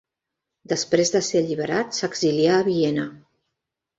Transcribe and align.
Després 0.71 1.11
de 1.15 1.21
ser 1.27 1.41
alliberat 1.41 1.93
s'exilià 1.99 2.57
a 2.61 2.65
Viena. 2.69 3.07